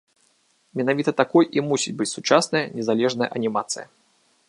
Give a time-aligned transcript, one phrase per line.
[0.79, 3.85] Менавіта такой і мусіць быць сучасная незалежная анімацыя.